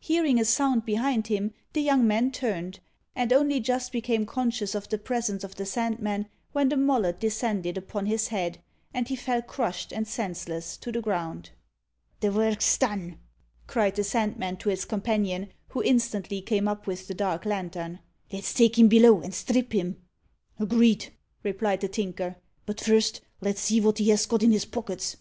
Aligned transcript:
Hearing 0.00 0.40
a 0.40 0.44
sound 0.44 0.84
behind 0.84 1.28
him, 1.28 1.54
the 1.72 1.80
young 1.80 2.04
man 2.04 2.32
turned, 2.32 2.80
and 3.14 3.32
only 3.32 3.60
just 3.60 3.92
became 3.92 4.26
conscious 4.26 4.74
of 4.74 4.88
the 4.88 4.98
presence 4.98 5.44
of 5.44 5.54
the 5.54 5.64
Sandman, 5.64 6.26
when 6.50 6.68
the 6.68 6.76
mallet 6.76 7.20
descended 7.20 7.78
upon 7.78 8.06
his 8.06 8.26
head, 8.26 8.58
and 8.92 9.06
he 9.06 9.14
fell 9.14 9.40
crushed 9.40 9.92
and 9.92 10.08
senseless 10.08 10.76
to 10.78 10.90
the 10.90 11.00
ground. 11.00 11.50
[Illustration: 12.20 12.20
The 12.20 12.30
Ruined 12.32 12.54
house 12.54 12.74
in 12.74 12.80
the 12.80 12.86
Vauxhall 12.86 12.96
Road] 12.96 13.04
"The 13.04 13.06
vork's 13.06 13.12
done!" 13.14 13.18
cried 13.68 13.94
the 13.94 14.04
Sandman 14.04 14.56
to 14.56 14.68
his 14.68 14.84
companion, 14.84 15.52
who 15.68 15.82
instantly 15.84 16.40
came 16.40 16.66
up 16.66 16.88
with 16.88 17.06
the 17.06 17.14
dark 17.14 17.44
lantern; 17.44 18.00
"let's 18.32 18.52
take 18.52 18.76
him 18.80 18.88
below, 18.88 19.20
and 19.20 19.32
strip 19.32 19.72
him." 19.72 20.02
"Agreed," 20.58 21.12
replied 21.44 21.82
the 21.82 21.86
Tinker; 21.88 22.34
"but 22.66 22.80
first 22.80 23.20
let's 23.40 23.60
see 23.60 23.80
wot 23.80 23.98
he 23.98 24.08
has 24.08 24.26
got 24.26 24.42
in 24.42 24.50
his 24.50 24.64
pockets." 24.64 25.18